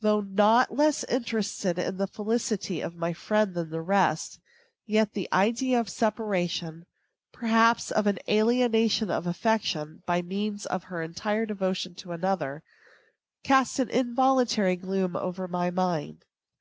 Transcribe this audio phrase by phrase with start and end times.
[0.00, 4.40] Though not less interested in the felicity of my friend than the rest,
[4.86, 6.84] yet the idea of a separation,
[7.32, 12.64] perhaps of an alienation of affection, by means of her entire devotion to another,
[13.44, 16.24] cast an involuntary gloom over my mind.